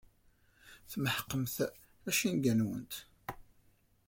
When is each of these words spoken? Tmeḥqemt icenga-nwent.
Tmeḥqemt 0.91 1.55
icenga-nwent. 2.09 2.93